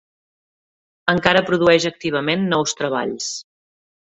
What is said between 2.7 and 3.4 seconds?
treballs.